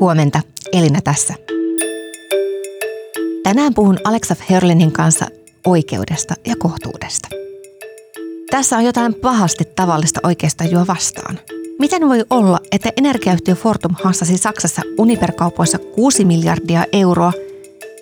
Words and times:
Huomenta, 0.00 0.40
Elina 0.72 1.00
tässä. 1.00 1.34
Tänään 3.42 3.74
puhun 3.74 3.98
Alexa 4.04 4.36
Herlinin 4.50 4.92
kanssa 4.92 5.26
oikeudesta 5.66 6.34
ja 6.46 6.54
kohtuudesta. 6.58 7.28
Tässä 8.50 8.76
on 8.76 8.84
jotain 8.84 9.14
pahasti 9.14 9.64
tavallista 9.76 10.20
oikeastajua 10.22 10.86
vastaan. 10.86 11.38
Miten 11.78 12.08
voi 12.08 12.24
olla, 12.30 12.58
että 12.72 12.90
energiayhtiö 12.96 13.54
Fortum 13.54 13.94
hassasi 14.02 14.38
Saksassa 14.38 14.82
Uniper-kaupoissa 14.98 15.78
6 15.78 16.24
miljardia 16.24 16.84
euroa 16.92 17.32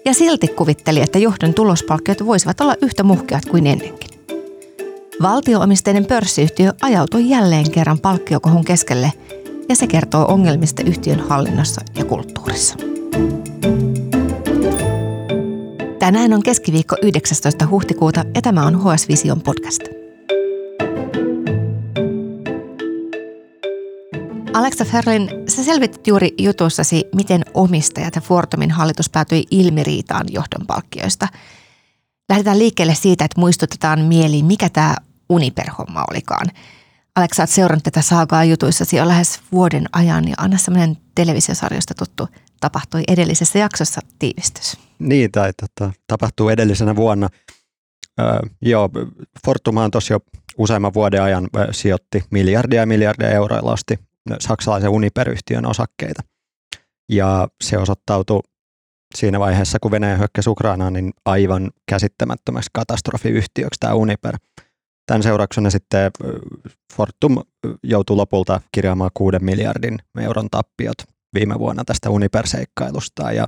ja 0.05 0.15
silti 0.15 0.49
kuvitteli, 0.49 1.01
että 1.01 1.19
johdon 1.19 1.55
tulospalkkiot 1.55 2.27
voisivat 2.27 2.61
olla 2.61 2.75
yhtä 2.83 3.03
muhkeat 3.03 3.45
kuin 3.45 3.67
ennenkin? 3.67 4.11
Valtioomisteinen 5.23 6.07
pörssiyhtiö 6.07 6.73
ajautui 6.83 7.29
jälleen 7.29 7.71
kerran 7.71 7.99
palkkiokohun 7.99 8.65
keskelle 8.65 9.13
ja 9.73 9.77
se 9.77 9.87
kertoo 9.87 10.25
ongelmista 10.29 10.83
yhtiön 10.87 11.21
hallinnossa 11.21 11.81
ja 11.95 12.05
kulttuurissa. 12.05 12.77
Tänään 15.99 16.33
on 16.33 16.43
keskiviikko 16.43 16.97
19. 17.03 17.67
huhtikuuta 17.67 18.25
ja 18.35 18.43
tämä 18.43 18.67
on 18.67 18.81
HS 18.81 19.09
Vision 19.09 19.41
podcast. 19.41 19.83
Alexa 24.55 24.85
Ferlin, 24.85 25.29
sä 25.49 25.65
selvitit 25.65 26.07
juuri 26.07 26.35
jutussasi, 26.39 27.05
miten 27.15 27.43
omistajat 27.55 28.15
ja 28.15 28.21
Fortumin 28.21 28.71
hallitus 28.71 29.11
päätyi 29.11 29.45
ilmiriitaan 29.51 30.27
johdon 30.31 30.67
palkkioista. 30.67 31.29
Lähdetään 32.29 32.59
liikkeelle 32.59 32.95
siitä, 32.95 33.25
että 33.25 33.41
muistutetaan 33.41 34.01
mieliin, 34.01 34.45
mikä 34.45 34.69
tämä 34.69 34.95
Uniper-homma 35.29 36.05
olikaan. 36.11 36.47
Alexa, 37.17 37.43
olet 37.43 37.51
seurannut 37.51 37.85
tätä 37.85 38.03
saakaa 38.03 38.45
jutuissasi 38.45 38.97
jo 38.97 39.09
lähes 39.09 39.41
vuoden 39.53 39.85
ajan 39.93 40.29
ja 40.29 40.35
anna 40.39 40.59
semmoinen 40.59 40.97
televisiosarjosta 41.15 41.95
tuttu 41.95 42.29
tapahtui 42.61 43.03
edellisessä 43.09 43.59
jaksossa 43.59 44.01
tiivistys. 44.19 44.77
Niin, 44.99 45.33
tai 45.33 45.53
tota, 45.53 45.93
tapahtuu 46.07 46.49
edellisenä 46.49 46.97
vuonna. 46.97 47.29
Öö, 48.21 48.41
joo, 48.63 48.91
Fortumaan 49.47 49.91
tosiaan 49.91 50.21
useamman 50.59 50.95
vuoden 50.95 51.23
ajan 51.23 51.49
sijoitti 51.71 52.25
miljardia 52.31 52.81
ja 52.81 52.87
miljardia 52.87 53.31
euroa 53.31 53.59
lasti 53.63 53.99
saksalaisen 54.41 54.91
Uniper-yhtiön 54.91 55.67
osakkeita. 55.67 56.23
Ja 57.09 57.49
se 57.65 57.79
osoittautui 57.79 58.41
siinä 59.15 59.41
vaiheessa, 59.41 59.79
kun 59.79 59.91
Venäjä 59.91 60.17
hyökkäsi 60.17 60.51
Ukrainaan, 60.51 60.93
niin 60.93 61.13
aivan 61.25 61.71
käsittämättömäksi 61.89 62.71
katastrofiyhtiöksi 62.73 63.81
tämä 63.81 63.95
Uniper. 63.95 64.39
Tämän 65.13 65.23
seurauksena 65.23 65.71
sitten 65.71 66.11
Fortum 66.95 67.37
joutui 67.83 68.17
lopulta 68.17 68.61
kirjaamaan 68.75 69.11
6 69.15 69.39
miljardin 69.41 69.99
euron 70.21 70.49
tappiot 70.51 70.95
viime 71.35 71.59
vuonna 71.59 71.85
tästä 71.85 72.11
Uniper-seikkailusta 72.11 73.33
ja 73.33 73.47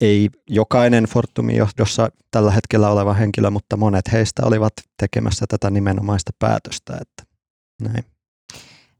ei 0.00 0.30
jokainen 0.50 1.04
Fortumin 1.04 1.56
johdossa 1.56 2.08
tällä 2.30 2.50
hetkellä 2.50 2.90
oleva 2.90 3.14
henkilö, 3.14 3.50
mutta 3.50 3.76
monet 3.76 4.12
heistä 4.12 4.42
olivat 4.44 4.72
tekemässä 4.96 5.44
tätä 5.48 5.70
nimenomaista 5.70 6.30
päätöstä. 6.38 6.98
Että 7.00 7.22
näin. 7.82 8.04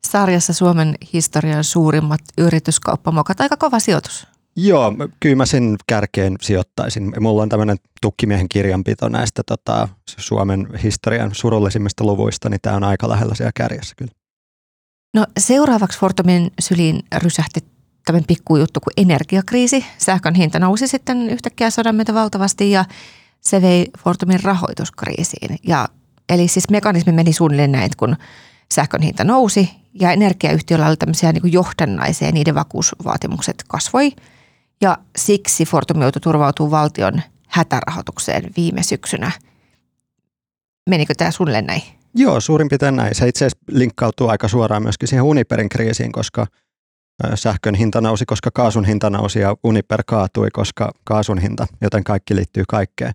Sarjassa 0.06 0.52
Suomen 0.52 0.94
historian 1.12 1.64
suurimmat 1.64 2.20
yrityskauppamokat, 2.38 3.40
aika 3.40 3.56
kova 3.56 3.78
sijoitus. 3.78 4.26
Joo, 4.60 4.92
kyllä 5.20 5.36
mä 5.36 5.46
sen 5.46 5.76
kärkeen 5.86 6.36
sijoittaisin. 6.40 7.12
Mulla 7.20 7.42
on 7.42 7.48
tämmöinen 7.48 7.76
tukkimiehen 8.00 8.48
kirjanpito 8.48 9.08
näistä 9.08 9.42
tota, 9.46 9.88
Suomen 10.06 10.68
historian 10.82 11.30
surullisimmista 11.34 12.04
luvuista, 12.04 12.48
niin 12.48 12.60
tämä 12.62 12.76
on 12.76 12.84
aika 12.84 13.08
lähellä 13.08 13.34
siellä 13.34 13.52
kärjessä 13.54 13.94
kyllä. 13.98 14.12
No 15.14 15.26
seuraavaksi 15.38 15.98
Fortumin 15.98 16.52
syliin 16.60 17.02
rysähti 17.16 17.60
tämmöinen 18.04 18.26
pikkujuttu 18.26 18.80
kuin 18.80 18.92
energiakriisi. 18.96 19.84
Sähkön 19.98 20.34
hinta 20.34 20.58
nousi 20.58 20.88
sitten 20.88 21.30
yhtäkkiä 21.30 21.70
sodan 21.70 21.94
myötä 21.94 22.14
valtavasti 22.14 22.70
ja 22.70 22.84
se 23.40 23.62
vei 23.62 23.86
Fortumin 23.98 24.42
rahoituskriisiin. 24.44 25.56
Ja, 25.66 25.88
eli 26.28 26.48
siis 26.48 26.70
mekanismi 26.70 27.12
meni 27.12 27.32
suunnilleen 27.32 27.72
näin, 27.72 27.90
kun 27.96 28.16
sähkön 28.74 29.02
hinta 29.02 29.24
nousi 29.24 29.70
ja 30.00 30.12
energiayhtiöllä 30.12 30.86
oli 30.86 30.96
tämmöisiä 30.96 31.32
niin 31.32 31.52
johdannaisia 31.52 32.28
ja 32.28 32.32
niiden 32.32 32.54
vakuusvaatimukset 32.54 33.64
kasvoi. 33.68 34.12
Ja 34.80 34.98
siksi 35.16 35.64
Fortum 35.64 36.02
joutui 36.02 36.20
turvautumaan 36.20 36.70
valtion 36.70 37.22
hätärahoitukseen 37.48 38.50
viime 38.56 38.82
syksynä. 38.82 39.30
Menikö 40.90 41.14
tämä 41.16 41.30
suunnilleen 41.30 41.66
näin? 41.66 41.82
Joo, 42.14 42.40
suurin 42.40 42.68
piirtein 42.68 42.96
näin. 42.96 43.14
Se 43.14 43.28
itse 43.28 43.44
asiassa 43.44 43.64
linkkautuu 43.70 44.28
aika 44.28 44.48
suoraan 44.48 44.82
myöskin 44.82 45.08
siihen 45.08 45.24
Uniperin 45.24 45.68
kriisiin, 45.68 46.12
koska 46.12 46.46
sähkön 47.34 47.74
hinta 47.74 48.00
nousi, 48.00 48.26
koska 48.26 48.50
kaasun 48.54 48.84
hinta 48.84 49.10
nousi 49.10 49.38
ja 49.38 49.56
Uniper 49.64 50.02
kaatui, 50.06 50.48
koska 50.52 50.92
kaasun 51.04 51.38
hinta, 51.38 51.66
joten 51.80 52.04
kaikki 52.04 52.34
liittyy 52.36 52.64
kaikkeen. 52.68 53.12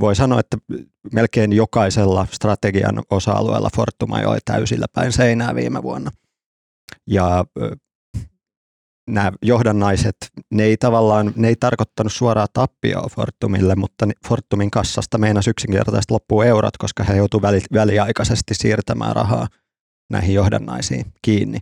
Voi 0.00 0.16
sanoa, 0.16 0.40
että 0.40 0.56
melkein 1.12 1.52
jokaisella 1.52 2.26
strategian 2.30 3.02
osa-alueella 3.10 3.70
Fortuma 3.76 4.20
joi 4.20 4.38
täysillä 4.44 4.86
päin 4.92 5.12
seinää 5.12 5.54
viime 5.54 5.82
vuonna. 5.82 6.10
Ja 7.06 7.44
nämä 9.08 9.32
johdannaiset, 9.42 10.16
ne 10.50 10.62
ei 10.62 10.76
tavallaan, 10.76 11.32
ne 11.36 11.48
ei 11.48 11.56
tarkoittanut 11.56 12.12
suoraa 12.12 12.46
tappioa 12.52 13.08
Fortumille, 13.14 13.74
mutta 13.74 14.08
Fortumin 14.28 14.70
kassasta 14.70 15.18
meinasi 15.18 15.50
yksinkertaisesti 15.50 16.12
loppuu 16.12 16.42
eurot, 16.42 16.76
koska 16.76 17.04
he 17.04 17.16
joutuivat 17.16 17.48
väli, 17.48 17.60
väliaikaisesti 17.72 18.54
siirtämään 18.54 19.16
rahaa 19.16 19.48
näihin 20.10 20.34
johdannaisiin 20.34 21.04
kiinni. 21.22 21.58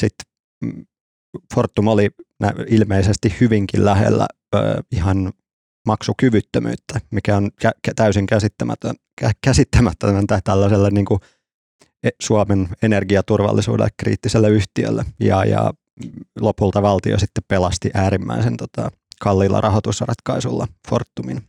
Sitten 0.00 0.26
mm, 0.64 0.86
Fortum 1.54 1.88
oli 1.88 2.10
ilmeisesti 2.68 3.34
hyvinkin 3.40 3.84
lähellä 3.84 4.26
ö, 4.54 4.58
ihan 4.92 5.32
maksukyvyttömyyttä, 5.86 7.00
mikä 7.10 7.36
on 7.36 7.50
kä- 7.64 7.92
täysin 7.96 8.26
käsittämätön, 8.26 8.94
kä- 9.20 9.30
käsittämätöntä 9.44 10.40
tällaiselle 10.44 10.90
niin 10.90 11.04
kuin 11.04 11.20
e, 12.02 12.10
Suomen 12.22 12.68
energiaturvallisuudelle 12.82 13.90
kriittiselle 13.96 14.48
yhtiölle. 14.48 15.04
Ja, 15.20 15.44
ja 15.44 15.72
lopulta 16.40 16.82
valtio 16.82 17.18
sitten 17.18 17.44
pelasti 17.48 17.90
äärimmäisen 17.94 18.56
tota, 18.56 18.90
kalliilla 19.20 19.60
rahoitusratkaisulla 19.60 20.66
Fortumin 20.88 21.42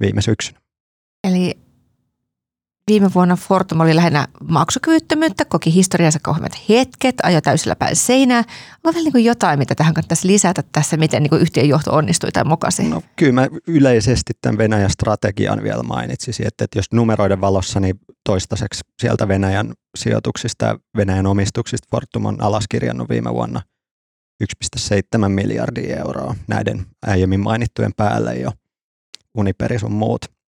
viime 0.00 0.22
syksynä. 0.22 0.60
Eli 1.24 1.58
viime 2.90 3.10
vuonna 3.14 3.36
Fortum 3.36 3.80
oli 3.80 3.96
lähinnä 3.96 4.28
maksukyvyttömyyttä, 4.48 5.44
koki 5.44 5.74
historiansa 5.74 6.18
kauheimmat 6.22 6.52
hetket, 6.68 7.14
ajoi 7.22 7.42
täysillä 7.42 7.76
päin 7.76 7.96
seinää. 7.96 8.44
Onko 8.84 8.94
vielä 8.94 9.10
niin 9.14 9.24
jotain, 9.24 9.58
mitä 9.58 9.74
tähän 9.74 9.94
kannattaisi 9.94 10.26
lisätä 10.26 10.62
tässä, 10.72 10.96
miten 10.96 11.22
niin 11.22 11.40
yhtiön 11.40 11.68
johto 11.68 11.94
onnistui 11.94 12.32
tai 12.32 12.44
mokasi? 12.44 12.88
No, 12.88 13.02
kyllä 13.16 13.32
mä 13.32 13.48
yleisesti 13.66 14.32
tämän 14.40 14.58
Venäjän 14.58 14.90
strategian 14.90 15.62
vielä 15.62 15.82
mainitsisin, 15.82 16.46
että, 16.46 16.64
että 16.64 16.78
jos 16.78 16.92
numeroiden 16.92 17.40
valossa, 17.40 17.80
niin 17.80 18.00
toistaiseksi 18.24 18.80
sieltä 19.00 19.28
Venäjän 19.28 19.72
sijoituksista 19.98 20.66
ja 20.66 20.78
Venäjän 20.96 21.26
omistuksista 21.26 21.88
Fortum 21.90 22.26
on 22.26 22.42
alaskirjannut 22.42 23.08
viime 23.08 23.34
vuonna 23.34 23.62
1,7 24.44 25.28
miljardia 25.28 25.96
euroa 25.96 26.34
näiden 26.48 26.86
aiemmin 27.06 27.40
mainittujen 27.40 27.92
päälle 27.96 28.34
jo 28.34 28.50
Uniperis 29.34 29.84
on 29.84 29.92
muut. 29.92 30.39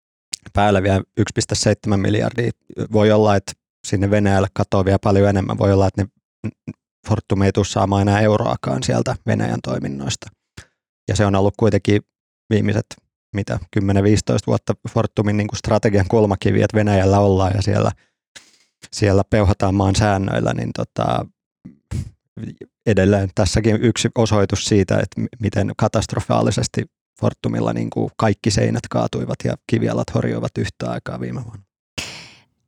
Päällä 0.53 0.82
vielä 0.82 1.03
1,7 1.20 1.97
miljardia. 1.97 2.50
Voi 2.92 3.12
olla, 3.12 3.36
että 3.36 3.53
sinne 3.86 4.10
Venäjälle 4.10 4.48
katoaa 4.54 4.84
vielä 4.84 4.98
paljon 4.98 5.28
enemmän. 5.28 5.58
Voi 5.58 5.72
olla, 5.72 5.86
että 5.86 6.03
ne 6.03 6.08
Fortum 7.08 7.42
ei 7.42 7.53
tule 7.53 7.64
saamaan 7.64 8.03
enää 8.03 8.20
euroakaan 8.20 8.82
sieltä 8.82 9.16
Venäjän 9.26 9.60
toiminnoista. 9.62 10.26
Ja 11.08 11.16
se 11.16 11.26
on 11.26 11.34
ollut 11.34 11.54
kuitenkin 11.56 12.03
viimeiset 12.50 12.86
mitä 13.34 13.58
10-15 13.80 13.82
vuotta 14.47 14.75
Fortumin 14.91 15.36
niin 15.36 15.48
kuin 15.48 15.58
strategian 15.58 16.08
kulmakivi, 16.08 16.62
että 16.62 16.76
Venäjällä 16.76 17.19
ollaan 17.19 17.53
ja 17.54 17.62
siellä, 17.62 17.92
siellä 18.92 19.22
peuhataan 19.30 19.74
maan 19.74 19.97
säännöillä, 19.97 20.54
niin 20.54 20.70
tota, 20.76 21.26
edelleen 22.86 23.30
tässäkin 23.34 23.83
yksi 23.83 24.09
osoitus 24.15 24.65
siitä, 24.65 24.94
että 24.94 25.21
miten 25.41 25.72
katastrofaalisesti 25.77 26.84
Fortumilla 27.22 27.72
niin 27.72 27.91
kuin 27.91 28.10
kaikki 28.16 28.51
seinät 28.51 28.89
kaatuivat 28.91 29.36
ja 29.45 29.57
kivialat 29.66 30.15
horjoivat 30.15 30.59
yhtä 30.59 30.91
aikaa 30.91 31.21
viime 31.21 31.45
vuonna. 31.45 31.63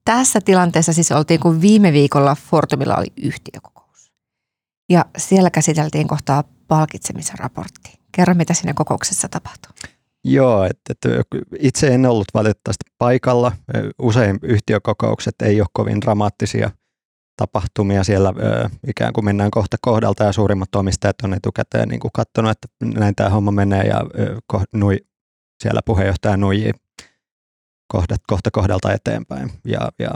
Tässä 0.04 0.40
tilanteessa 0.40 0.92
siis 0.92 1.12
oltiin, 1.12 1.40
kun 1.40 1.60
viime 1.60 1.92
viikolla 1.92 2.34
Fortumilla 2.34 2.96
oli 2.96 3.06
yhtiökokous. 3.22 4.12
Ja 4.90 5.04
siellä 5.16 5.50
käsiteltiin 5.50 6.08
kohtaa 6.08 6.44
palkitsemisraportti. 6.68 7.98
Kerro, 8.12 8.34
mitä 8.34 8.54
siinä 8.54 8.74
kokouksessa 8.74 9.28
tapahtui. 9.28 9.72
Joo, 10.24 10.64
että, 10.64 10.80
että 10.90 11.08
itse 11.58 11.86
en 11.88 12.06
ollut 12.06 12.26
valitettavasti 12.34 12.84
paikalla. 12.98 13.52
Usein 13.98 14.38
yhtiökokoukset 14.42 15.34
ei 15.42 15.60
ole 15.60 15.68
kovin 15.72 16.00
dramaattisia 16.00 16.70
tapahtumia. 17.36 18.04
Siellä 18.04 18.28
ö, 18.28 18.68
ikään 18.86 19.12
kuin 19.12 19.24
mennään 19.24 19.50
kohta 19.50 19.76
kohdalta 19.80 20.24
ja 20.24 20.32
suurimmat 20.32 20.74
omistajat 20.74 21.16
on 21.22 21.34
etukäteen 21.34 21.88
niin 21.88 22.00
katsonut, 22.14 22.50
että 22.50 22.68
näin 23.00 23.14
tämä 23.14 23.30
homma 23.30 23.50
menee 23.50 23.82
ja 23.82 24.00
ö, 24.18 24.36
ko, 24.46 24.62
nui, 24.72 24.96
siellä 25.62 25.80
puheenjohtaja 25.84 26.36
nuijii 26.36 26.72
kohdat, 27.88 28.20
kohta 28.26 28.50
kohdalta 28.50 28.92
eteenpäin. 28.92 29.50
Ja, 29.64 29.88
ja 29.98 30.10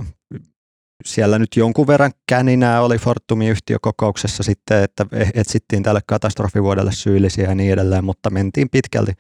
siellä 1.05 1.39
nyt 1.39 1.57
jonkun 1.57 1.87
verran 1.87 2.13
käninää 2.29 2.83
oli 2.83 2.99
Fortumin 2.99 3.51
yhtiökokouksessa 3.51 4.43
sitten, 4.43 4.83
että 4.83 5.07
etsittiin 5.35 5.83
tälle 5.83 6.01
katastrofivuodelle 6.07 6.93
syyllisiä 6.93 7.49
ja 7.49 7.55
niin 7.55 7.73
edelleen, 7.73 8.05
mutta 8.05 8.31
mentiin 8.31 8.69
pitkälti. 8.71 9.13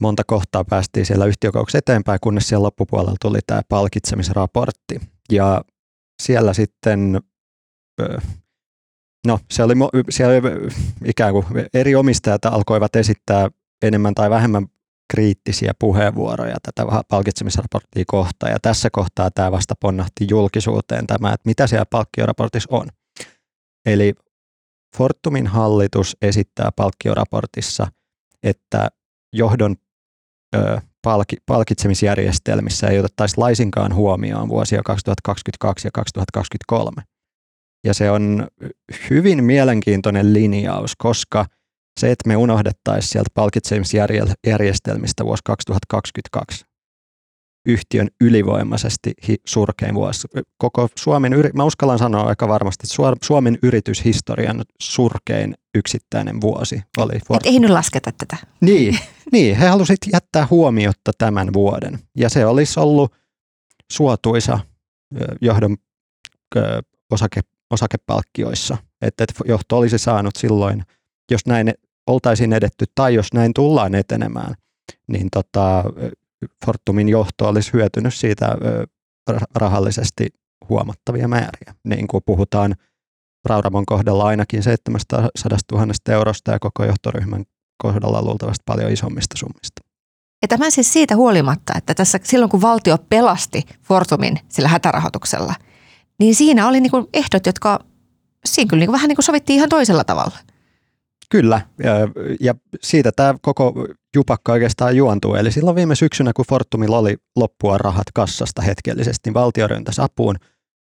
Monta 0.00 0.22
kohtaa 0.26 0.64
päästiin 0.64 1.06
siellä 1.06 1.24
yhtiökokouksessa 1.24 1.78
eteenpäin, 1.78 2.18
kunnes 2.22 2.48
siellä 2.48 2.64
loppupuolella 2.64 3.14
tuli 3.22 3.38
tämä 3.46 3.62
palkitsemisraportti. 3.68 5.00
Ja 5.32 5.64
siellä 6.22 6.54
sitten, 6.54 7.20
no 9.26 9.38
se 9.50 9.62
oli, 9.62 9.74
siellä 10.10 10.34
ikään 11.04 11.32
kuin 11.32 11.44
eri 11.74 11.94
omistajat 11.94 12.44
alkoivat 12.44 12.96
esittää 12.96 13.48
enemmän 13.82 14.14
tai 14.14 14.30
vähemmän 14.30 14.66
kriittisiä 15.12 15.72
puheenvuoroja 15.78 16.56
tätä 16.62 17.02
palkitsemisraporttia 17.08 18.04
kohtaan. 18.06 18.52
Ja 18.52 18.58
tässä 18.62 18.88
kohtaa 18.92 19.30
tämä 19.30 19.52
vasta 19.52 19.74
ponnahti 19.80 20.26
julkisuuteen 20.30 21.06
tämä, 21.06 21.32
että 21.32 21.48
mitä 21.48 21.66
siellä 21.66 21.86
palkkioraportissa 21.90 22.68
on. 22.72 22.88
Eli 23.86 24.14
Fortumin 24.96 25.46
hallitus 25.46 26.16
esittää 26.22 26.70
palkkioraportissa, 26.76 27.86
että 28.42 28.88
johdon 29.32 29.76
ö, 30.56 30.80
palki, 31.02 31.36
palkitsemisjärjestelmissä 31.46 32.88
ei 32.88 32.98
otettaisi 32.98 33.38
laisinkaan 33.38 33.94
huomioon 33.94 34.48
vuosia 34.48 34.82
2022 34.84 35.88
ja 35.88 35.90
2023. 35.94 37.02
Ja 37.84 37.94
se 37.94 38.10
on 38.10 38.48
hyvin 39.10 39.44
mielenkiintoinen 39.44 40.32
linjaus, 40.32 40.96
koska– 40.96 41.46
se, 41.98 42.12
että 42.12 42.28
me 42.28 42.36
unohdettaisiin 42.36 43.10
sieltä 43.10 43.30
palkitsemisjärjestelmistä 43.34 45.24
vuosi 45.24 45.42
2022 45.44 46.64
yhtiön 47.66 48.08
ylivoimaisesti 48.20 49.12
hi- 49.28 49.40
surkein 49.46 49.94
vuosi. 49.94 50.28
Koko 50.58 50.88
Suomen, 50.98 51.32
mä 51.54 51.64
uskallan 51.64 51.98
sanoa 51.98 52.22
aika 52.22 52.48
varmasti, 52.48 52.86
että 52.86 53.26
Suomen 53.26 53.58
yrityshistorian 53.62 54.64
surkein 54.80 55.54
yksittäinen 55.74 56.40
vuosi 56.40 56.82
oli. 56.98 57.16
Et 57.16 57.46
ei 57.46 57.58
nyt 57.58 57.70
lasketa 57.70 58.12
tätä. 58.12 58.36
Niin, 58.60 58.98
niin, 59.32 59.56
he 59.56 59.66
halusivat 59.66 59.98
jättää 60.12 60.46
huomiotta 60.50 61.12
tämän 61.18 61.52
vuoden. 61.52 61.98
Ja 62.16 62.28
se 62.28 62.46
olisi 62.46 62.80
ollut 62.80 63.14
suotuisa 63.92 64.58
johdon 65.40 65.76
osake, 67.10 67.40
osakepalkkioissa, 67.70 68.76
että 69.02 69.24
johto 69.44 69.78
olisi 69.78 69.98
saanut 69.98 70.36
silloin, 70.38 70.82
jos 71.30 71.46
näin 71.46 71.74
oltaisiin 72.06 72.52
edetty 72.52 72.84
tai 72.94 73.14
jos 73.14 73.32
näin 73.34 73.54
tullaan 73.54 73.94
etenemään, 73.94 74.54
niin 75.06 75.28
tota, 75.32 75.84
Fortumin 76.66 77.08
johto 77.08 77.48
olisi 77.48 77.72
hyötynyt 77.72 78.14
siitä 78.14 78.56
rahallisesti 79.54 80.26
huomattavia 80.68 81.28
määriä. 81.28 81.74
Niin 81.84 82.08
kuin 82.08 82.22
puhutaan 82.26 82.74
Rauramon 83.44 83.86
kohdalla 83.86 84.26
ainakin 84.26 84.62
700 84.62 85.28
000 85.72 85.86
eurosta 86.08 86.52
ja 86.52 86.58
koko 86.58 86.84
johtoryhmän 86.84 87.44
kohdalla 87.82 88.22
luultavasti 88.22 88.62
paljon 88.66 88.92
isommista 88.92 89.36
summista. 89.38 89.82
Ja 90.42 90.48
tämä 90.48 90.70
siis 90.70 90.92
siitä 90.92 91.16
huolimatta, 91.16 91.72
että 91.76 91.94
tässä 91.94 92.18
silloin 92.22 92.50
kun 92.50 92.62
valtio 92.62 92.98
pelasti 92.98 93.62
Fortumin 93.82 94.38
sillä 94.48 94.68
hätärahoituksella, 94.68 95.54
niin 96.18 96.34
siinä 96.34 96.68
oli 96.68 96.80
niin 96.80 96.92
ehdot, 97.12 97.46
jotka 97.46 97.80
siinä 98.44 98.68
kyllä 98.68 98.80
niin 98.80 98.92
vähän 98.92 99.08
niin 99.08 99.16
kuin 99.16 99.24
sovittiin 99.24 99.56
ihan 99.56 99.68
toisella 99.68 100.04
tavalla. 100.04 100.38
Kyllä, 101.30 101.60
ja, 101.84 101.92
ja 102.40 102.54
siitä 102.80 103.12
tämä 103.16 103.34
koko 103.42 103.86
jupakka 104.16 104.52
oikeastaan 104.52 104.96
juontuu. 104.96 105.34
Eli 105.34 105.52
silloin 105.52 105.76
viime 105.76 105.94
syksynä, 105.94 106.32
kun 106.32 106.44
Fortumilla 106.48 106.98
oli 106.98 107.16
loppua 107.36 107.78
rahat 107.78 108.06
kassasta 108.14 108.62
hetkellisesti, 108.62 109.20
niin 109.24 109.34
valtio 109.34 109.66
ryntäsi 109.66 110.00
apuun, 110.00 110.36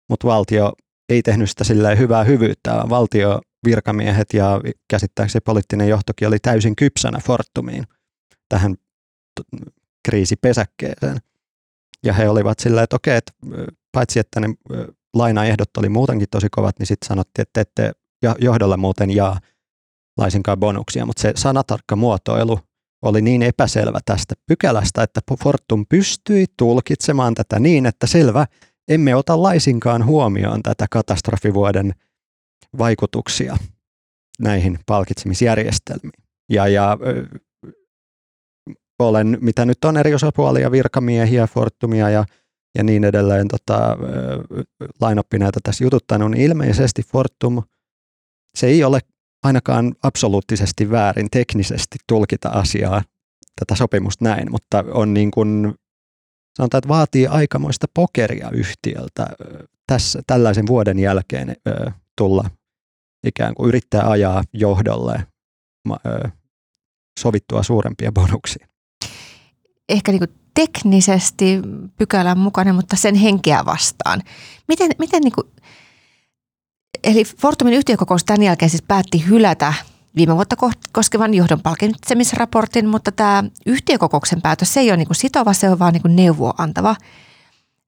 mutta 0.09 0.27
valtio 0.27 0.73
ei 1.09 1.21
tehnyt 1.21 1.49
sitä 1.49 1.63
sillä 1.63 1.95
hyvää 1.95 2.23
hyvyyttä. 2.23 2.83
Valtio, 2.89 3.41
virkamiehet 3.65 4.33
ja 4.33 4.61
käsittääkseni 4.89 5.41
poliittinen 5.45 5.89
johtokin 5.89 6.27
oli 6.27 6.39
täysin 6.39 6.75
kypsänä 6.75 7.19
Fortumiin 7.19 7.83
tähän 8.49 8.75
kriisipesäkkeeseen. 10.07 11.17
Ja 12.03 12.13
he 12.13 12.29
olivat 12.29 12.59
sillä, 12.59 12.83
että 12.83 12.95
okei, 12.95 13.17
että 13.17 13.31
paitsi 13.91 14.19
että 14.19 14.39
ne 14.39 14.47
lainaehdot 15.13 15.77
oli 15.77 15.89
muutenkin 15.89 16.27
tosi 16.31 16.47
kovat, 16.51 16.79
niin 16.79 16.87
sitten 16.87 17.07
sanottiin, 17.07 17.43
että 17.43 17.61
ette 17.61 17.91
johdolle 18.39 18.77
muuten 18.77 19.11
jaa– 19.11 19.39
laisinkaan 20.17 20.57
bonuksia, 20.57 21.05
mutta 21.05 21.21
se 21.21 21.33
sanatarkka 21.35 21.95
muotoilu 21.95 22.59
oli 23.01 23.21
niin 23.21 23.41
epäselvä 23.41 23.99
tästä 24.05 24.35
pykälästä, 24.47 25.03
että 25.03 25.21
Fortum 25.43 25.85
pystyi 25.89 26.45
tulkitsemaan 26.57 27.35
tätä 27.35 27.59
niin, 27.59 27.85
että 27.85 28.07
selvä, 28.07 28.45
emme 28.87 29.15
ota 29.15 29.43
laisinkaan 29.43 30.05
huomioon 30.05 30.63
tätä 30.63 30.85
katastrofivuoden 30.91 31.95
vaikutuksia 32.77 33.57
näihin 34.39 34.79
palkitsemisjärjestelmiin. 34.85 36.23
Ja, 36.49 36.67
ja 36.67 36.97
olen, 38.99 39.37
mitä 39.41 39.65
nyt 39.65 39.85
on 39.85 39.97
eri 39.97 40.13
osapuolia, 40.13 40.71
virkamiehiä, 40.71 41.47
Fortumia 41.47 42.09
ja, 42.09 42.25
ja 42.77 42.83
niin 42.83 43.03
edelleen, 43.03 43.47
tota, 43.47 43.97
lainoppineita 45.01 45.59
tässä 45.63 45.83
jututtanut, 45.83 46.31
niin 46.31 46.41
ilmeisesti 46.41 47.03
Fortum, 47.03 47.63
se 48.55 48.67
ei 48.67 48.83
ole 48.83 48.99
ainakaan 49.45 49.95
absoluuttisesti 50.03 50.91
väärin 50.91 51.29
teknisesti 51.31 51.97
tulkita 52.07 52.49
asiaa, 52.49 53.01
tätä 53.59 53.75
sopimusta 53.75 54.25
näin, 54.25 54.51
mutta 54.51 54.83
on 54.91 55.13
niin 55.13 55.31
kuin, 55.31 55.73
sanotaan, 56.57 56.79
että 56.79 56.87
vaatii 56.87 57.27
aikamoista 57.27 57.87
pokeria 57.93 58.49
yhtiöltä 58.51 59.27
tässä, 59.87 60.21
tällaisen 60.27 60.67
vuoden 60.67 60.99
jälkeen 60.99 61.55
ö, 61.67 61.91
tulla 62.17 62.49
ikään 63.27 63.55
kuin 63.55 63.67
yrittää 63.67 64.09
ajaa 64.09 64.43
johdolle 64.53 65.27
ö, 65.89 66.29
sovittua 67.19 67.63
suurempia 67.63 68.11
bonuksia. 68.11 68.67
Ehkä 69.89 70.11
niin 70.11 70.19
kuin 70.19 70.39
teknisesti 70.53 71.61
pykälän 71.97 72.37
mukainen, 72.37 72.75
mutta 72.75 72.95
sen 72.95 73.15
henkeä 73.15 73.65
vastaan. 73.65 74.21
Miten, 74.67 74.91
miten 74.99 75.21
niin 75.21 75.33
kuin 75.33 75.47
Eli 77.05 77.23
Fortumin 77.25 77.73
yhtiökokous 77.73 78.23
tämän 78.23 78.43
jälkeen 78.43 78.69
siis 78.69 78.83
päätti 78.87 79.25
hylätä 79.27 79.73
viime 80.15 80.35
vuotta 80.35 80.55
koskevan 80.91 81.33
johdon 81.33 81.61
palkitsemisraportin, 81.61 82.87
mutta 82.87 83.11
tämä 83.11 83.43
yhtiökokouksen 83.65 84.41
päätös 84.41 84.73
se 84.73 84.79
ei 84.79 84.89
ole 84.89 84.97
niin 84.97 85.07
kuin 85.07 85.15
sitova, 85.15 85.53
se 85.53 85.69
on 85.69 85.79
vaan 85.79 85.93
niin 85.93 86.01
kuin 86.01 86.15
neuvoa 86.15 86.53
antava. 86.57 86.95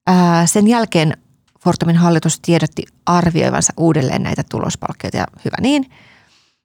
Ää, 0.06 0.46
sen 0.46 0.66
jälkeen 0.66 1.16
Fortumin 1.64 1.96
hallitus 1.96 2.40
tiedotti 2.40 2.82
arvioivansa 3.06 3.72
uudelleen 3.76 4.22
näitä 4.22 4.42
tulospalkkioita 4.50 5.16
ja 5.16 5.26
hyvä 5.44 5.56
niin. 5.60 5.90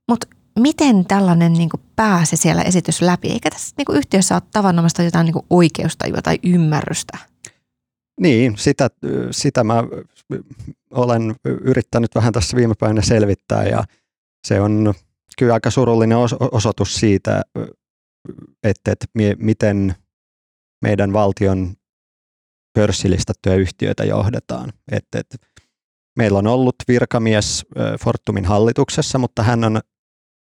Mutta 0.07 0.27
miten 0.59 1.05
tällainen 1.05 1.53
niin 1.53 1.69
pääsi 1.95 2.37
siellä 2.37 2.61
esitys 2.61 3.01
läpi? 3.01 3.27
Eikä 3.27 3.49
tässä 3.49 3.75
niin 3.77 3.97
yhtiössä 3.97 4.35
ole 4.35 4.41
tavanomaista 4.51 5.03
jotain 5.03 5.25
niin 5.25 5.45
oikeustajua 5.49 6.21
tai 6.21 6.39
ymmärrystä? 6.43 7.17
Niin, 8.19 8.57
sitä, 8.57 8.89
sitä 9.31 9.63
mä 9.63 9.83
olen 10.93 11.35
yrittänyt 11.43 12.15
vähän 12.15 12.33
tässä 12.33 12.57
viime 12.57 12.73
päivänä 12.79 13.01
selvittää 13.01 13.63
ja 13.63 13.83
se 14.47 14.61
on 14.61 14.93
kyllä 15.37 15.53
aika 15.53 15.71
surullinen 15.71 16.17
osoitus 16.51 16.95
siitä, 16.95 17.41
että, 18.63 18.91
että 18.91 19.05
miten 19.37 19.95
meidän 20.81 21.13
valtion 21.13 21.73
pörssilistattuja 22.73 23.55
yhtiöitä 23.55 24.03
johdetaan. 24.03 24.73
Että, 24.91 25.19
että 25.19 25.37
meillä 26.17 26.39
on 26.39 26.47
ollut 26.47 26.75
virkamies 26.87 27.65
Fortumin 28.03 28.45
hallituksessa, 28.45 29.17
mutta 29.17 29.43
hän 29.43 29.63
on 29.63 29.81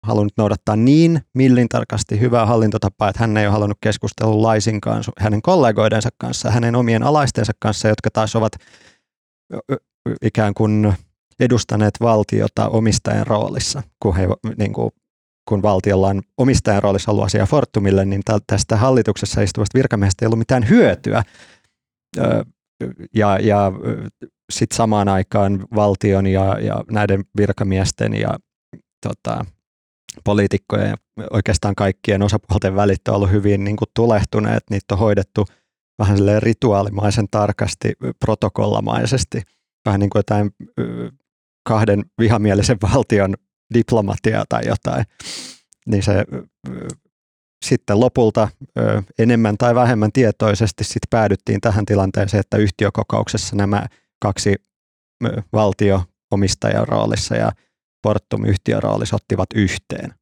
halunnut 0.06 0.34
noudattaa 0.38 0.76
niin 0.76 1.22
millin 1.34 1.70
tarkasti 1.70 2.20
hyvää 2.20 2.46
hallintotapaa, 2.46 3.10
että 3.10 3.20
hän 3.20 3.38
ei 3.38 3.46
ole 3.46 3.54
halunnut 3.54 3.78
keskustella 3.82 4.42
laisinkaan 4.42 5.04
hänen 5.20 5.42
kollegoidensa 5.42 6.10
kanssa, 6.18 6.52
hänen 6.52 6.76
omien 6.76 7.04
alaistensa 7.04 7.54
kanssa, 7.60 7.88
jotka 7.88 8.10
taas 8.14 8.36
ovat 8.36 8.52
ikään 10.22 10.54
kuin 10.54 10.94
edustaneet 11.40 11.94
valtiota 12.02 12.70
omistajan 12.70 13.28
roolissa, 13.28 13.84
kun, 14.00 14.16
he, 14.16 14.28
niin 14.58 14.74
kuin, 14.74 14.92
kun 15.50 15.62
valtiolla 15.62 16.08
on 16.08 16.22
omistajan 16.38 16.84
roolissa 16.84 17.12
ollut 17.12 17.26
asia 17.26 17.46
Fortumille, 17.46 18.06
niin 18.06 18.22
tästä 18.48 18.78
hallituksessa 18.78 19.42
istuvasta 19.42 19.78
virkamiehestä 19.78 20.26
ei 20.26 20.28
ollut 20.28 20.40
mitään 20.40 20.70
hyötyä. 20.70 21.24
Ja, 23.14 23.40
ja 23.40 23.72
sitten 24.52 24.76
samaan 24.76 25.08
aikaan 25.08 25.66
valtion 25.76 26.28
ja, 26.28 26.60
ja 26.60 26.84
näiden 26.92 27.24
virkamiesten 27.38 28.14
ja 28.14 28.38
tota, 29.08 29.46
poliitikkojen 30.24 30.90
ja 30.90 30.96
oikeastaan 31.32 31.76
kaikkien 31.76 32.22
osapuolten 32.22 32.76
välit 32.76 33.08
on 33.08 33.16
ollut 33.16 33.32
hyvin 33.32 33.64
niin 33.64 33.78
kuin 33.78 33.90
tulehtuneet. 33.94 34.64
Niitä 34.70 34.94
on 34.94 35.00
hoidettu 35.00 35.46
vähän 36.00 36.18
rituaalimaisen 36.40 37.28
tarkasti, 37.32 37.94
protokollamaisesti– 38.20 39.42
vähän 39.88 40.00
niin 40.00 40.10
kuin 40.10 40.20
jotain 40.20 40.52
kahden 41.68 42.06
vihamielisen 42.20 42.78
valtion 42.82 43.36
diplomatiaa 43.74 44.46
tai 44.50 44.68
jotain, 44.68 45.06
niin 45.86 46.04
se 46.04 46.26
sitten 47.66 48.00
lopulta 48.00 48.48
enemmän 49.20 49.58
tai 49.58 49.76
vähemmän 49.76 50.12
tietoisesti 50.12 50.84
sit 50.84 51.04
päädyttiin 51.10 51.62
tähän 51.62 51.86
tilanteeseen, 51.86 52.40
että 52.40 52.58
yhtiökokouksessa 52.58 53.56
nämä 53.56 53.86
kaksi 54.20 54.56
valtio 55.54 56.04
omistajan 56.32 56.88
roolissa 56.88 57.36
ja 57.36 57.52
Fortum 58.04 58.46
yhtiöroolissa 58.46 59.16
ottivat 59.16 59.50
yhteen. 59.56 60.14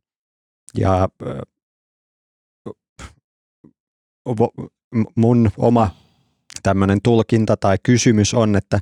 Ja 0.78 1.10
mun 5.16 5.52
oma 5.58 5.90
tämmöinen 6.64 7.00
tulkinta 7.04 7.58
tai 7.58 7.78
kysymys 7.84 8.34
on, 8.34 8.56
että 8.56 8.80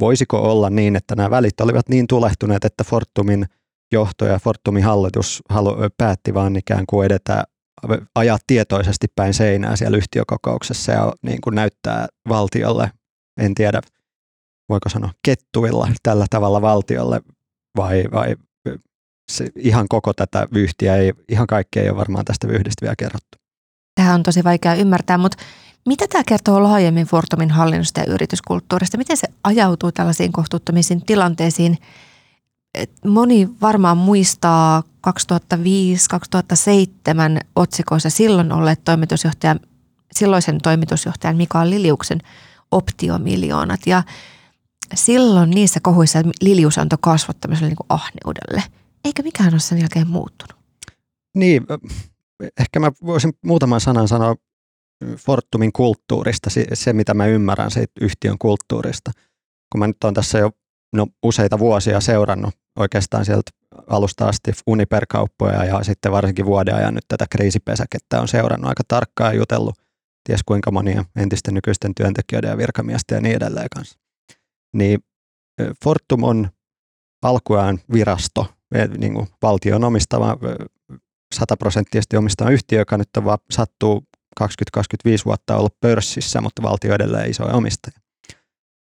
voisiko 0.00 0.52
olla 0.52 0.70
niin, 0.70 0.96
että 0.96 1.14
nämä 1.16 1.30
välit 1.30 1.60
olivat 1.60 1.88
niin 1.88 2.06
tulehtuneet, 2.06 2.64
että 2.64 2.84
Fortumin 2.84 3.46
johto 3.92 4.24
ja 4.24 4.38
Fortumin 4.38 4.84
hallitus 4.84 5.42
halu, 5.48 5.76
päätti 5.98 6.34
vaan 6.34 6.56
ikään 6.56 6.84
kuin 6.88 7.06
edetä, 7.06 7.44
ajaa 8.14 8.38
tietoisesti 8.46 9.06
päin 9.16 9.34
seinää 9.34 9.76
siellä 9.76 9.96
yhtiökokouksessa 9.96 10.92
ja 10.92 11.12
niin 11.22 11.40
kuin 11.40 11.54
näyttää 11.54 12.06
valtiolle, 12.28 12.90
en 13.40 13.54
tiedä 13.54 13.80
voiko 14.68 14.88
sanoa 14.88 15.10
kettuilla 15.22 15.88
tällä 16.02 16.26
tavalla 16.30 16.62
valtiolle 16.62 17.20
vai, 17.76 18.04
vai 18.12 18.36
se, 19.32 19.48
ihan 19.56 19.86
koko 19.88 20.12
tätä 20.12 20.48
vyyhtiä, 20.54 20.96
ei, 20.96 21.12
ihan 21.28 21.46
kaikkea 21.46 21.82
ei 21.82 21.90
ole 21.90 21.98
varmaan 21.98 22.24
tästä 22.24 22.48
vyyhdistä 22.48 22.82
vielä 22.82 22.94
kerrottu. 22.98 23.38
Tämä 23.94 24.14
on 24.14 24.22
tosi 24.22 24.44
vaikea 24.44 24.74
ymmärtää, 24.74 25.18
mutta 25.18 25.42
mitä 25.86 26.08
tämä 26.08 26.24
kertoo 26.24 26.62
laajemmin 26.62 27.06
Fortumin 27.06 27.50
hallinnosta 27.50 28.00
ja 28.00 28.06
yrityskulttuurista? 28.06 28.98
Miten 28.98 29.16
se 29.16 29.28
ajautuu 29.44 29.92
tällaisiin 29.92 30.32
kohtuuttomisiin 30.32 31.06
tilanteisiin? 31.06 31.78
Moni 33.04 33.48
varmaan 33.60 33.96
muistaa 33.96 34.82
2005-2007 35.06 35.12
otsikoissa 37.56 38.10
silloin 38.10 38.52
olleet 38.52 38.84
toimitusjohtajan, 38.84 39.60
silloisen 40.12 40.58
toimitusjohtajan 40.62 41.36
Mikael 41.36 41.70
Liliuksen 41.70 42.20
optiomiljoonat. 42.70 43.80
Ja 43.86 44.02
silloin 44.94 45.50
niissä 45.50 45.80
kohuissa 45.82 46.18
Lilius 46.40 46.78
antoi 46.78 46.98
kasvot 47.00 47.40
tämmöiselle 47.40 47.68
niin 47.68 47.86
ahneudelle. 47.88 48.62
Eikä 49.04 49.22
mikään 49.22 49.54
ole 49.54 49.60
sen 49.60 49.78
jälkeen 49.78 50.08
muuttunut. 50.08 50.56
Niin, 51.34 51.66
ehkä 52.60 52.80
mä 52.80 52.92
voisin 53.06 53.32
muutaman 53.44 53.80
sanan 53.80 54.08
sanoa 54.08 54.34
Fortumin 55.16 55.72
kulttuurista, 55.72 56.50
se 56.74 56.92
mitä 56.92 57.14
mä 57.14 57.26
ymmärrän 57.26 57.70
siitä 57.70 57.92
yhtiön 58.00 58.38
kulttuurista. 58.38 59.10
Kun 59.72 59.78
mä 59.78 59.86
nyt 59.86 60.04
olen 60.04 60.14
tässä 60.14 60.38
jo 60.38 60.50
no, 60.92 61.06
useita 61.22 61.58
vuosia 61.58 62.00
seurannut 62.00 62.54
oikeastaan 62.78 63.24
sieltä 63.24 63.50
alusta 63.86 64.28
asti 64.28 64.52
Uniper-kauppoja 64.66 65.64
ja 65.64 65.82
sitten 65.82 66.12
varsinkin 66.12 66.46
vuoden 66.46 66.74
ajan 66.74 66.94
nyt 66.94 67.04
tätä 67.08 67.26
kriisipesäkettä 67.30 68.20
on 68.20 68.28
seurannut 68.28 68.68
aika 68.68 68.82
tarkkaan 68.88 69.34
ja 69.34 69.38
jutellut 69.38 69.74
ties 70.24 70.40
kuinka 70.46 70.70
monia 70.70 71.04
entisten 71.16 71.54
nykyisten 71.54 71.94
työntekijöiden 71.94 72.50
ja 72.50 72.56
virkamiesten 72.56 73.16
ja 73.16 73.20
niin 73.20 73.36
edelleen 73.36 73.68
kanssa. 73.74 73.98
Niin 74.74 75.00
Fortum 75.84 76.22
on 76.22 76.50
alkuään 77.22 77.78
virasto, 77.92 78.46
e, 78.74 78.86
niin 78.86 79.14
kuin 79.14 79.28
valtion 79.42 79.84
omistama, 79.84 80.36
sataprosenttisesti 81.34 82.16
omistama 82.16 82.50
yhtiö, 82.50 82.78
joka 82.78 82.98
nyt 82.98 83.08
vaan 83.24 83.38
sattuu 83.50 84.04
20-25 84.40 84.46
vuotta 85.24 85.56
ollut 85.56 85.80
pörssissä, 85.80 86.40
mutta 86.40 86.62
valtio 86.62 86.94
edelleen 86.94 87.30
iso 87.30 87.44
omistaja. 87.44 88.00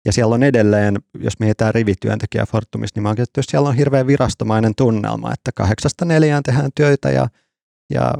Ja 0.05 0.13
siellä 0.13 0.35
on 0.35 0.43
edelleen, 0.43 0.99
jos 1.19 1.39
mietitään 1.39 1.73
rivityöntekijä 1.73 2.45
Fortumissa, 2.45 2.93
niin 2.95 3.03
mä 3.03 3.15
että 3.17 3.41
siellä 3.41 3.69
on 3.69 3.75
hirveän 3.75 4.07
virastomainen 4.07 4.75
tunnelma, 4.75 5.33
että 5.33 5.51
kahdeksasta 5.51 6.05
neljään 6.05 6.43
tehdään 6.43 6.71
työtä 6.75 7.09
ja, 7.09 7.27
ja 7.93 8.13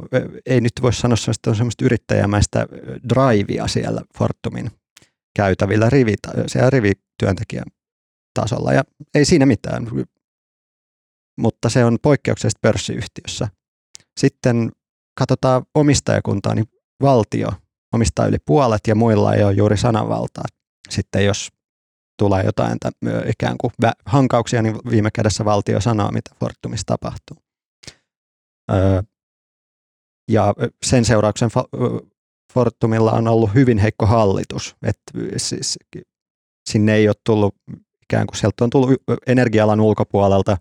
ei 0.46 0.60
nyt 0.60 0.72
voi 0.82 0.92
sanoa 0.92 1.16
että 1.30 1.50
on 1.50 1.56
semmoista 1.56 1.84
yrittäjämäistä 1.84 2.66
drivea 3.08 3.68
siellä 3.68 4.02
Fortumin 4.18 4.70
käytävillä 5.36 5.90
rivit, 5.90 6.20
siellä 6.46 6.70
rivityöntekijän 6.70 7.66
tasolla. 8.34 8.72
Ja 8.72 8.82
ei 9.14 9.24
siinä 9.24 9.46
mitään, 9.46 9.86
mutta 11.40 11.68
se 11.68 11.84
on 11.84 11.98
poikkeuksellisesti 12.02 12.58
pörssiyhtiössä. 12.62 13.48
Sitten 14.20 14.72
katsotaan 15.18 15.62
omistajakuntaa, 15.74 16.54
niin 16.54 16.66
valtio 17.04 17.48
omistaa 17.92 18.26
yli 18.26 18.36
puolet 18.46 18.80
ja 18.86 18.94
muilla 18.94 19.34
ei 19.34 19.44
ole 19.44 19.52
juuri 19.52 19.76
sananvaltaa. 19.76 20.44
Sitten 20.90 21.24
jos 21.24 21.52
tulee 22.18 22.42
jotain 22.44 22.78
tämän, 22.80 23.28
ikään 23.28 23.56
kuin 23.58 23.72
hankauksia, 24.06 24.62
niin 24.62 24.78
viime 24.90 25.10
kädessä 25.10 25.44
valtio 25.44 25.80
sanoo, 25.80 26.10
mitä 26.10 26.30
Fortumissa 26.40 26.86
tapahtuu. 26.86 27.36
Öö, 28.72 29.02
ja 30.30 30.54
sen 30.84 31.04
seurauksen 31.04 31.50
Fortumilla 32.52 33.12
on 33.12 33.28
ollut 33.28 33.54
hyvin 33.54 33.78
heikko 33.78 34.06
hallitus. 34.06 34.76
että 34.82 35.12
siis, 35.36 35.78
sinne 36.70 36.94
ei 36.94 37.08
ole 37.08 37.16
tullut 37.26 37.54
ikään 38.02 38.26
kuin 38.26 38.36
sieltä 38.36 38.64
on 38.64 38.70
tullut 38.70 38.90
energialan 39.26 39.80
ulkopuolelta 39.80 40.56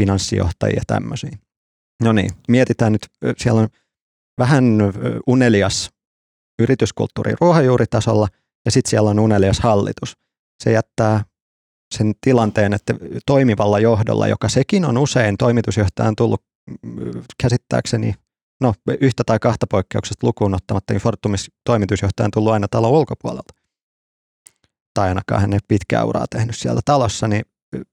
finanssijohtajia 0.00 0.82
tämmöisiä. 0.86 1.38
No 2.02 2.12
niin, 2.12 2.30
mietitään 2.48 2.92
nyt, 2.92 3.06
siellä 3.36 3.60
on 3.60 3.68
vähän 4.40 4.64
unelias 5.26 5.90
yrityskulttuuri 6.58 7.32
ruohonjuuritasolla 7.40 8.28
ja 8.64 8.70
sitten 8.70 8.90
siellä 8.90 9.10
on 9.10 9.18
unelias 9.18 9.60
hallitus. 9.60 10.16
Se 10.62 10.72
jättää 10.72 11.24
sen 11.94 12.12
tilanteen, 12.20 12.72
että 12.72 12.94
toimivalla 13.26 13.78
johdolla, 13.78 14.28
joka 14.28 14.48
sekin 14.48 14.84
on 14.84 14.98
usein 14.98 15.36
toimitusjohtajan 15.36 16.16
tullut 16.16 16.42
käsittääkseni, 17.42 18.14
no 18.60 18.74
yhtä 19.00 19.22
tai 19.26 19.38
kahta 19.38 19.66
poikkeuksesta 19.66 20.26
lukuun 20.26 20.54
ottamatta, 20.54 20.92
niin 20.92 21.02
Fortumis 21.02 21.50
toimitusjohtaja 21.64 22.24
on 22.24 22.30
tullut 22.30 22.52
aina 22.52 22.68
talon 22.68 22.90
ulkopuolelta. 22.90 23.54
Tai 24.94 25.08
ainakaan 25.08 25.40
hän 25.40 25.52
ei 25.52 25.58
pitkää 25.68 26.04
uraa 26.04 26.26
tehnyt 26.30 26.56
siellä 26.56 26.80
talossa, 26.84 27.28
niin 27.28 27.42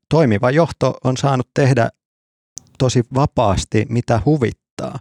toimiva 0.10 0.52
johto 0.52 0.98
on 1.04 1.18
saanut 1.18 1.48
tehdä 1.54 1.90
tosi 2.78 3.04
vapaasti, 3.14 3.86
mitä 3.90 4.22
huvittaa. 4.26 5.00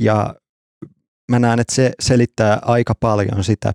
Ja 0.00 0.34
mä 1.32 1.38
näen, 1.38 1.60
että 1.60 1.74
se 1.74 1.92
selittää 2.00 2.58
aika 2.62 2.94
paljon 3.00 3.44
sitä 3.44 3.72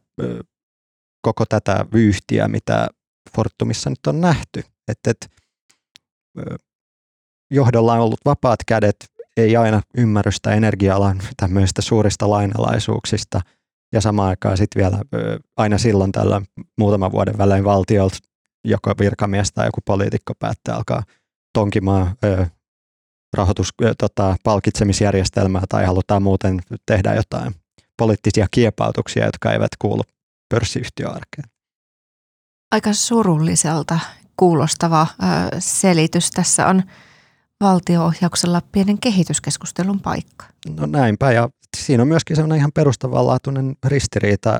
koko 1.21 1.45
tätä 1.45 1.85
vyyhtiä, 1.93 2.47
mitä 2.47 2.87
Fortumissa 3.35 3.89
nyt 3.89 4.07
on 4.07 4.21
nähty. 4.21 4.63
Että 4.87 5.11
et, 5.11 5.31
johdolla 7.51 7.93
on 7.93 7.99
ollut 7.99 8.19
vapaat 8.25 8.59
kädet, 8.67 8.95
ei 9.37 9.57
aina 9.57 9.81
ymmärrystä 9.97 10.51
energia-alan 10.51 11.19
tämmöistä 11.37 11.81
suurista 11.81 12.29
lainalaisuuksista 12.29 13.41
ja 13.93 14.01
samaan 14.01 14.29
aikaan 14.29 14.57
sitten 14.57 14.81
vielä 14.81 15.01
aina 15.57 15.77
silloin 15.77 16.11
tällä 16.11 16.41
muutaman 16.77 17.11
vuoden 17.11 17.37
välein 17.37 17.63
valtiolta 17.63 18.17
joko 18.63 18.93
virkamies 18.99 19.51
tai 19.51 19.67
joku 19.67 19.81
poliitikko 19.85 20.33
päättää 20.39 20.75
alkaa 20.75 21.03
tonkimaan 21.53 22.15
rahoitus, 23.34 23.69
tota, 23.98 24.36
palkitsemisjärjestelmää 24.43 25.63
tai 25.69 25.86
halutaan 25.86 26.24
muuten 26.24 26.62
tehdä 26.86 27.15
jotain 27.15 27.55
poliittisia 27.98 28.48
kiepautuksia, 28.51 29.25
jotka 29.25 29.53
eivät 29.53 29.72
kuulu 29.79 30.03
pörssiyhtiöarkeen. 30.50 31.50
Aika 32.72 32.93
surulliselta 32.93 34.00
kuulostava 34.38 35.01
ö, 35.01 35.25
selitys. 35.60 36.31
Tässä 36.31 36.67
on 36.67 36.84
valtioohjauksella 37.62 38.62
pienen 38.72 39.00
kehityskeskustelun 39.00 40.00
paikka. 40.00 40.46
No 40.69 40.86
näinpä 40.86 41.31
ja 41.31 41.50
siinä 41.77 42.01
on 42.03 42.07
myöskin 42.07 42.36
sellainen 42.36 42.57
ihan 42.57 42.72
perustavanlaatuinen 42.74 43.75
ristiriita. 43.86 44.60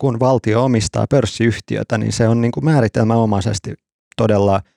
Kun 0.00 0.20
valtio 0.20 0.64
omistaa 0.64 1.06
pörssiyhtiötä, 1.10 1.98
niin 1.98 2.12
se 2.12 2.28
on 2.28 2.40
niin 2.40 2.52
kuin 2.52 2.64
määritelmäomaisesti 2.64 3.74
todella– 4.16 4.60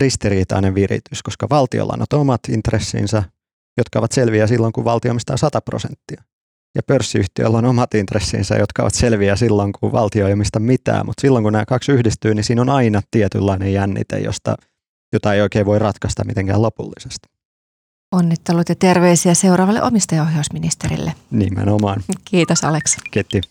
ristiriitainen 0.00 0.74
viritys, 0.74 1.22
koska 1.22 1.46
valtiolla 1.50 1.96
on 1.98 2.20
omat 2.20 2.40
intressinsä, 2.48 3.22
jotka 3.76 3.98
ovat 3.98 4.12
selviä 4.12 4.46
silloin, 4.46 4.72
kun 4.72 4.84
valtio 4.84 5.10
omistaa 5.10 5.36
100 5.36 5.60
prosenttia. 5.60 6.22
Ja 6.74 6.82
pörssiyhtiöllä 6.82 7.58
on 7.58 7.64
omat 7.64 7.94
intressinsä, 7.94 8.56
jotka 8.56 8.82
ovat 8.82 8.94
selviä 8.94 9.36
silloin, 9.36 9.72
kun 9.72 9.92
valtio 9.92 10.26
ei 10.26 10.32
omista 10.32 10.60
mitään. 10.60 11.06
Mutta 11.06 11.20
silloin, 11.20 11.42
kun 11.42 11.52
nämä 11.52 11.64
kaksi 11.64 11.92
yhdistyy, 11.92 12.34
niin 12.34 12.44
siinä 12.44 12.62
on 12.62 12.68
aina 12.68 13.02
tietynlainen 13.10 13.72
jännite, 13.72 14.18
josta, 14.18 14.56
jota 15.12 15.34
ei 15.34 15.40
oikein 15.40 15.66
voi 15.66 15.78
ratkaista 15.78 16.24
mitenkään 16.24 16.62
lopullisesti. 16.62 17.28
Onnittelut 18.12 18.68
ja 18.68 18.74
terveisiä 18.74 19.34
seuraavalle 19.34 19.82
omistajaohjausministerille. 19.82 21.14
Nimenomaan. 21.30 22.02
Kiitos 22.24 22.64
Aleksi. 22.64 22.96
Kiitos. 23.10 23.50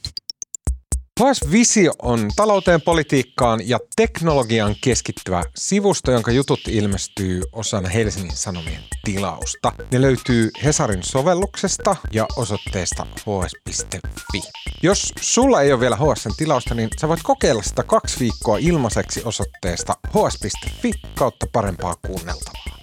HS 1.19 1.51
Visio 1.51 1.91
on 2.01 2.29
talouteen, 2.35 2.81
politiikkaan 2.81 3.69
ja 3.69 3.79
teknologiaan 3.95 4.75
keskittyvä 4.83 5.43
sivusto, 5.55 6.11
jonka 6.11 6.31
jutut 6.31 6.59
ilmestyy 6.67 7.41
osana 7.53 7.89
Helsingin 7.89 8.37
Sanomien 8.37 8.81
tilausta. 9.03 9.73
Ne 9.91 10.01
löytyy 10.01 10.49
Hesarin 10.63 11.03
sovelluksesta 11.03 11.95
ja 12.11 12.25
osoitteesta 12.37 13.05
hs.fi. 13.19 14.41
Jos 14.83 15.13
sulla 15.21 15.61
ei 15.61 15.71
ole 15.71 15.79
vielä 15.79 15.95
HSn 15.95 16.31
tilausta, 16.37 16.75
niin 16.75 16.89
sä 17.01 17.07
voit 17.07 17.23
kokeilla 17.23 17.63
sitä 17.63 17.83
kaksi 17.83 18.19
viikkoa 18.19 18.57
ilmaiseksi 18.57 19.21
osoitteesta 19.25 19.93
hs.fi 20.07 20.91
kautta 21.15 21.45
parempaa 21.51 21.95
kuunneltavaa. 22.07 22.77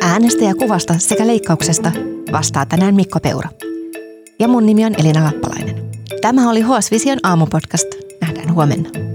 Äänestäjä 0.00 0.54
kuvasta 0.54 0.98
sekä 0.98 1.26
leikkauksesta 1.26 1.92
vastaa 2.32 2.66
tänään 2.66 2.94
Mikko 2.94 3.20
Peura. 3.20 3.48
Ja 4.38 4.48
mun 4.48 4.66
nimi 4.66 4.84
on 4.84 4.94
Elina 5.00 5.24
Lappalainen. 5.24 5.75
Tämä 6.20 6.50
oli 6.50 6.60
HS 6.60 6.90
Vision 6.90 7.18
aamupodcast. 7.22 7.86
Nähdään 8.20 8.54
huomenna. 8.54 9.05